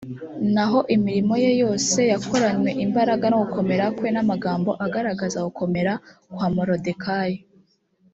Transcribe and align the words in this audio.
naho 0.53 0.79
imirimo 0.95 1.33
ye 1.43 1.51
yose 1.61 1.99
yakoranywe 2.11 2.69
imbaraga 2.85 3.25
no 3.29 3.37
gukomera 3.43 3.85
kwe 3.97 4.07
n 4.15 4.17
amagambo 4.23 4.71
agaragaza 4.85 5.45
gukomera 5.47 5.93
kwa 6.35 6.47
moridekayi 6.55 7.37